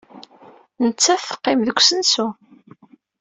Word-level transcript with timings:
Nettat 0.85 1.21
teqqim 1.27 1.59
deg 1.67 1.77
usensu. 1.81 2.27